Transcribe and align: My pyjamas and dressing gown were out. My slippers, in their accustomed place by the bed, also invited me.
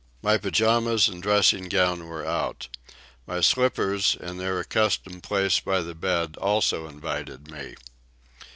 My 0.23 0.35
pyjamas 0.39 1.07
and 1.07 1.21
dressing 1.21 1.69
gown 1.69 2.07
were 2.07 2.25
out. 2.25 2.69
My 3.27 3.39
slippers, 3.39 4.17
in 4.19 4.39
their 4.39 4.59
accustomed 4.59 5.21
place 5.21 5.59
by 5.59 5.81
the 5.81 5.93
bed, 5.93 6.37
also 6.37 6.87
invited 6.87 7.51
me. 7.51 7.75